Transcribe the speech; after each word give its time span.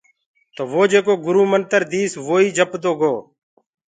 تو 0.55 0.61
وو 0.71 0.81
جيڪو 0.91 1.13
گُرو 1.25 1.43
منتر 1.51 1.81
ديس 1.91 2.11
وو 2.25 2.35
ئي 2.41 2.47
جپدو 2.57 2.91
گو۔ 2.99 3.13